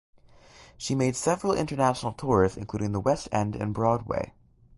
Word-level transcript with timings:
She 0.77 0.95
made 0.95 1.15
several 1.15 1.53
international 1.53 2.13
tours 2.13 2.57
including 2.57 2.91
the 2.91 2.99
West 2.99 3.29
End 3.31 3.55
and 3.55 3.71
Broadway. 3.71 4.33